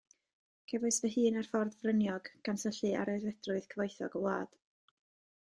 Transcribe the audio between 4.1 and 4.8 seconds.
y wlad.